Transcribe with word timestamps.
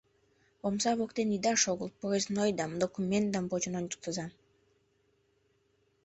Омса 0.67 0.91
воктен 0.99 1.29
ида 1.37 1.53
шогылт, 1.63 1.93
проезднойдам, 1.99 2.71
документдам 2.83 3.45
почын 3.51 3.73
ончыктыза! 3.79 4.25